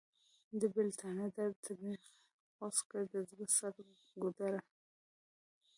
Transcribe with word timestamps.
د 0.59 0.61
بیلتانه 0.75 1.25
درد 1.35 1.57
ترېنه 1.65 1.99
غوڅ 2.57 2.77
کړ 2.89 3.01
د 3.13 3.15
زړه 3.29 3.45
سر 3.57 3.73
ګودره! 4.21 4.61